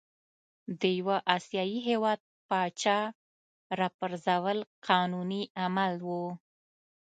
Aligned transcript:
د 0.79 0.81
یوه 0.99 1.17
آسیايي 1.35 1.79
هیواد 1.89 2.19
پاچا 2.49 2.99
را 3.79 3.87
پرزول 3.97 4.57
قانوني 4.87 5.43
عمل 5.63 5.93
وو. 6.07 6.25